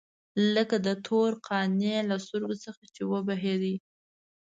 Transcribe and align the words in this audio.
لکه 0.55 0.77
د 0.85 0.87
تور 1.05 1.31
قانع 1.47 1.97
له 2.09 2.15
سترګو 2.25 2.55
څخه 2.65 2.83
چې 2.95 3.01
وبهېدې. 3.11 3.75